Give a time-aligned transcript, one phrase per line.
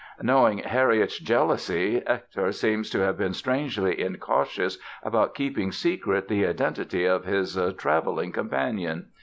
[0.19, 7.05] Knowing Harriet's jealousy Hector seems to have been strangely incautious about keeping secret the identity
[7.05, 9.09] of his "traveling companion".